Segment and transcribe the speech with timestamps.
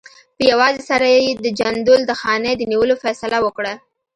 [0.37, 3.73] په یوازې سر یې د جندول د خانۍ د نیولو فیصله وکړه.